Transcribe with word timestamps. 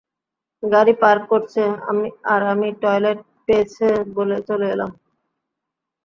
গাড়ি 0.63 0.93
পার্ক 1.01 1.23
করছে, 1.31 1.61
আর 2.31 2.41
আমি 2.53 2.67
টয়লেট 2.81 3.19
পেয়েছে 3.45 3.87
বলে 4.15 4.37
চলে 4.47 4.67
এলাম। 4.73 4.91